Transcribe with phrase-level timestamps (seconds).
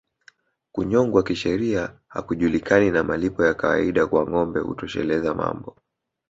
[0.71, 5.75] Kunyongwa kisheria hakujulikani na malipo ya kawaida kwa ngombe hutosheleza mambo